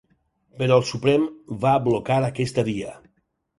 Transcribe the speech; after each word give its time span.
Però 0.61 0.77
el 0.81 0.85
Suprem 0.91 1.27
va 1.67 1.75
blocar 1.89 2.19
aquesta 2.31 2.67
via. 2.73 2.99